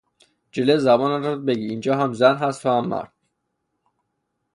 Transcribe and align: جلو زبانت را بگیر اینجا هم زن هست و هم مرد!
جلو 0.51 0.77
زبانت 0.77 1.25
را 1.25 1.35
بگیر 1.35 1.69
اینجا 1.69 1.97
هم 1.97 2.13
زن 2.13 2.35
هست 2.37 2.65
و 2.65 2.69
هم 2.69 2.87
مرد! 2.87 3.13